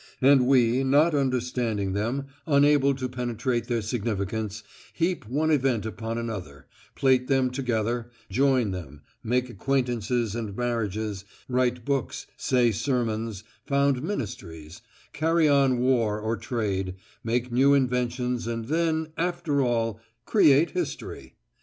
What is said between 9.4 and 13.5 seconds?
acquaintances and marriages, write books, say sermons,